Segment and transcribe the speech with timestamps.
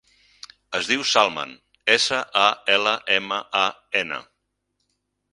[0.77, 1.51] Es diu Salman:
[1.95, 2.45] essa, a,
[2.77, 3.65] ela, ema, a,
[4.01, 4.19] ena.